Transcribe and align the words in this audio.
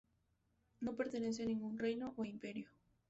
No 0.79 0.95
pertenece 0.95 1.43
a 1.43 1.45
ningún 1.45 1.77
reino 1.77 2.15
o 2.17 2.25
imperio. 2.25 2.71